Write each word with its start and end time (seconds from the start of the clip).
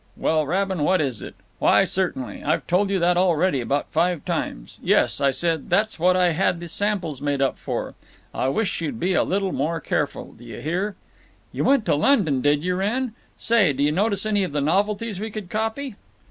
(Well, 0.17 0.47
Rabin, 0.47 0.81
what 0.83 0.99
is 0.99 1.21
it? 1.21 1.35
Why 1.59 1.83
certainly. 1.85 2.43
I've 2.43 2.65
told 2.65 2.89
you 2.89 2.97
that 2.97 3.17
already 3.17 3.61
about 3.61 3.91
five 3.91 4.25
times. 4.25 4.79
Yes, 4.81 5.21
I 5.21 5.29
said—that's 5.29 5.99
what 5.99 6.15
I 6.15 6.31
had 6.31 6.59
the 6.59 6.67
samples 6.69 7.21
made 7.21 7.39
up 7.39 7.59
for. 7.59 7.93
I 8.33 8.47
wish 8.47 8.81
you'd 8.81 8.99
be 8.99 9.13
a 9.13 9.21
little 9.21 9.51
more 9.51 9.79
careful, 9.79 10.33
d' 10.33 10.41
ye 10.41 10.61
hear?) 10.61 10.95
You 11.51 11.63
went 11.65 11.85
to 11.85 11.93
London, 11.93 12.41
did 12.41 12.63
you, 12.63 12.73
Wrenn? 12.73 13.13
Say, 13.37 13.73
did 13.73 13.83
you 13.83 13.91
notice 13.91 14.25
any 14.25 14.47
novelties 14.47 15.19
we 15.19 15.29
could 15.29 15.51
copy?" 15.51 15.95